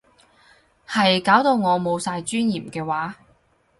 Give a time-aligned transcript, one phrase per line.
[0.87, 3.17] 係搞到我冇晒尊嚴嘅話